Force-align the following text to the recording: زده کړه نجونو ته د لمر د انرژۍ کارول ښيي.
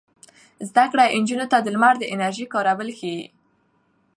زده 0.69 0.83
کړه 0.91 1.03
نجونو 1.21 1.45
ته 1.51 1.57
د 1.61 1.67
لمر 1.75 1.95
د 1.99 2.03
انرژۍ 2.13 2.45
کارول 2.53 2.89
ښيي. 2.99 3.25